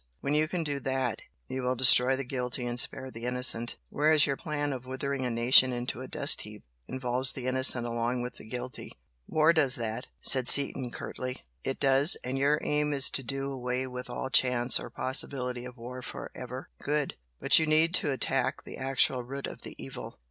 When 0.19 0.33
you 0.33 0.47
can 0.47 0.63
do 0.63 0.79
THAT, 0.79 1.21
you 1.47 1.61
will 1.61 1.75
destroy 1.75 2.15
the 2.15 2.23
guilty 2.23 2.65
and 2.65 2.79
spare 2.79 3.11
the 3.11 3.25
innocent, 3.25 3.77
whereas 3.89 4.25
your 4.25 4.35
plan 4.35 4.73
of 4.73 4.87
withering 4.87 5.27
a 5.27 5.29
nation 5.29 5.71
into 5.71 6.01
a 6.01 6.07
dust 6.07 6.41
heap 6.41 6.63
involves 6.87 7.33
the 7.33 7.45
innocent 7.45 7.85
along 7.85 8.23
with 8.23 8.37
the 8.37 8.47
guilty." 8.49 8.93
"War 9.27 9.53
does 9.53 9.75
that," 9.75 10.07
said 10.19 10.49
Seaton, 10.49 10.89
curtly. 10.89 11.45
"It 11.63 11.79
does. 11.79 12.17
And 12.23 12.35
your 12.39 12.59
aim 12.63 12.93
is 12.93 13.11
to 13.11 13.21
do 13.21 13.51
away 13.51 13.85
with 13.85 14.09
all 14.09 14.31
chance 14.31 14.79
or 14.79 14.89
possibility 14.89 15.65
of 15.65 15.77
war 15.77 16.01
for 16.01 16.31
ever. 16.33 16.71
Good! 16.81 17.13
But 17.39 17.59
you 17.59 17.67
need 17.67 17.93
to 17.97 18.09
attack 18.09 18.63
the 18.63 18.77
actual 18.77 19.23
root 19.23 19.45
of 19.45 19.61
the 19.61 19.75
evil." 19.77 20.17